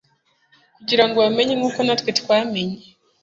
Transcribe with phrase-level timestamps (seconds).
[0.77, 2.79] kugira ngo bamenye, nk'uko natwe twamenye